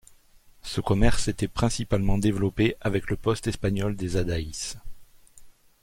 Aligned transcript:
Ce 0.63 0.81
commerce 0.81 1.27
était 1.27 1.47
principalement 1.47 2.17
développé 2.17 2.75
avec 2.81 3.07
le 3.11 3.17
poste 3.17 3.45
espagnol 3.45 3.95
des 3.95 4.17
Adayes. 4.17 4.77